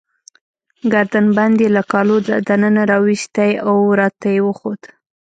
ګردن 0.93 1.25
بند 1.37 1.57
يې 1.63 1.69
له 1.75 1.83
کالو 1.91 2.17
له 2.29 2.37
دننه 2.47 2.81
راوایستی، 2.91 3.51
او 3.69 3.75
راته 3.99 4.27
يې 4.35 4.41
وښود. 4.45 4.81